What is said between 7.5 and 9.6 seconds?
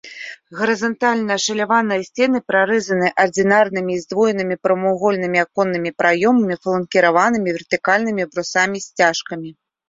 вертыкальнымі брусамі-сцяжкамі.